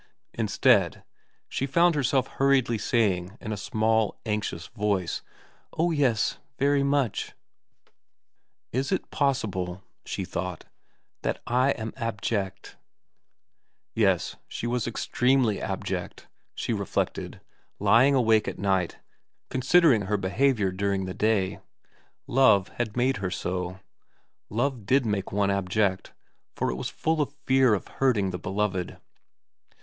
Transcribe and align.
Instead, 0.33 1.03
she 1.47 1.67
found 1.67 1.93
herself 1.93 2.25
hurriedly 2.25 2.79
saying 2.79 3.37
in 3.39 3.51
a 3.51 3.55
small, 3.55 4.19
anxious 4.25 4.65
voice, 4.65 5.21
* 5.47 5.73
Oh 5.77 5.91
yes 5.91 6.39
very 6.57 6.81
much!'' 6.81 7.35
Is 8.73 8.91
it 8.91 9.11
possible,' 9.11 9.83
she 10.03 10.25
thought, 10.25 10.65
* 10.93 11.21
that 11.21 11.39
I 11.45 11.69
am 11.77 11.93
abject?' 11.97 12.77
Yes, 13.93 14.37
she 14.47 14.65
was 14.65 14.87
extremely 14.87 15.61
abject, 15.61 16.27
she 16.55 16.73
reflected, 16.73 17.39
lying 17.77 18.15
awake 18.15 18.47
at 18.47 18.57
night 18.57 18.97
considering 19.51 20.07
her 20.07 20.17
behaviour 20.17 20.71
during 20.71 21.05
the 21.05 21.13
day. 21.13 21.59
Love 22.25 22.69
had 22.69 22.97
made 22.97 23.17
her 23.17 23.29
so. 23.29 23.79
Love 24.49 24.87
did 24.87 25.05
make 25.05 25.31
one 25.31 25.51
abject, 25.51 26.11
for 26.55 26.71
it 26.71 26.75
was 26.75 26.89
full 26.89 27.21
of 27.21 27.35
fear 27.45 27.75
of 27.75 27.87
hurting 27.87 28.31
the 28.31 28.39
beloved. 28.39 28.97